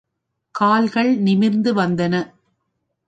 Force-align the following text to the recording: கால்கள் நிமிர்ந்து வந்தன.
கால்கள் 0.55 1.11
நிமிர்ந்து 1.17 1.73
வந்தன. 1.73 2.15